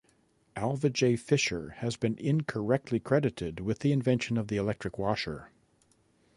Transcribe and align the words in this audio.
Alva 0.55 0.89
J. 0.89 1.15
Fisher 1.15 1.75
has 1.77 1.95
been 1.95 2.17
incorrectly 2.17 2.99
credited 2.99 3.59
with 3.59 3.81
the 3.81 3.91
invention 3.91 4.35
of 4.35 4.47
the 4.47 4.57
electric 4.57 4.97
washer. 4.97 5.51